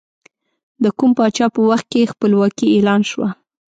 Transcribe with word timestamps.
د 0.83 0.85
کوم 0.97 1.11
پاچا 1.17 1.45
په 1.55 1.61
وخت 1.69 1.85
کې 1.91 2.11
خپلواکي 2.13 2.65
اعلان 2.71 3.01
شوه؟ 3.09 3.27